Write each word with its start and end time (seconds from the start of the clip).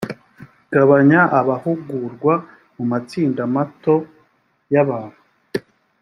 gabanya 0.73 1.21
abahugurwa 1.39 2.33
mu 2.75 2.83
matsinda 2.91 3.41
mato 3.55 3.95
y 4.73 4.75
abantu 4.83 5.19